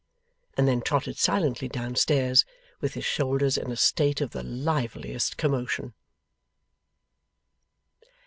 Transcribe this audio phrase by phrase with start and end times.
[0.57, 2.43] And then trotted silently downstairs,
[2.79, 5.93] with his shoulders in a state of the liveliest commotion.